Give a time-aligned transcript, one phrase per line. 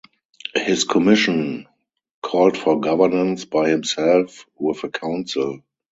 [0.55, 1.67] His commission
[2.23, 5.61] called for governance by himself, with a council.